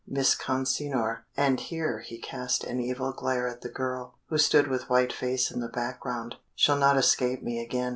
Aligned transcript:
Miss 0.07 0.33
Consinor" 0.33 1.25
and 1.37 1.59
here 1.59 1.99
he 1.99 2.17
cast 2.17 2.63
an 2.63 2.79
evil 2.79 3.13
glare 3.13 3.47
at 3.47 3.61
the 3.61 3.69
girl, 3.69 4.17
who 4.29 4.39
stood 4.39 4.67
with 4.67 4.89
white 4.89 5.13
face 5.13 5.51
in 5.51 5.59
the 5.59 5.67
background 5.69 6.37
"shall 6.55 6.75
not 6.77 6.97
escape 6.97 7.43
me 7.43 7.61
again. 7.63 7.89